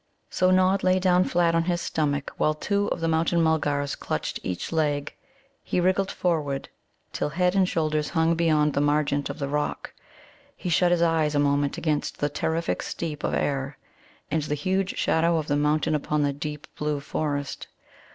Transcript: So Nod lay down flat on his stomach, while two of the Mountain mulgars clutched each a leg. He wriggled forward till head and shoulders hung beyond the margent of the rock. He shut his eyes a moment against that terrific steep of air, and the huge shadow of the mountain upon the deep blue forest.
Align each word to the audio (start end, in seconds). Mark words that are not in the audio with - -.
So 0.31 0.49
Nod 0.49 0.81
lay 0.83 0.97
down 0.99 1.25
flat 1.25 1.53
on 1.53 1.65
his 1.65 1.79
stomach, 1.79 2.31
while 2.37 2.55
two 2.55 2.87
of 2.87 3.01
the 3.01 3.07
Mountain 3.07 3.39
mulgars 3.43 3.95
clutched 3.95 4.39
each 4.41 4.71
a 4.71 4.75
leg. 4.75 5.13
He 5.63 5.79
wriggled 5.79 6.09
forward 6.09 6.69
till 7.13 7.29
head 7.29 7.53
and 7.53 7.69
shoulders 7.69 8.09
hung 8.09 8.33
beyond 8.33 8.73
the 8.73 8.81
margent 8.81 9.29
of 9.29 9.37
the 9.37 9.47
rock. 9.47 9.93
He 10.57 10.69
shut 10.69 10.89
his 10.91 11.03
eyes 11.03 11.35
a 11.35 11.39
moment 11.39 11.77
against 11.77 12.17
that 12.17 12.33
terrific 12.33 12.81
steep 12.81 13.23
of 13.23 13.35
air, 13.35 13.77
and 14.31 14.41
the 14.41 14.55
huge 14.55 14.97
shadow 14.97 15.37
of 15.37 15.45
the 15.45 15.55
mountain 15.55 15.93
upon 15.93 16.23
the 16.23 16.33
deep 16.33 16.65
blue 16.75 16.99
forest. 16.99 17.67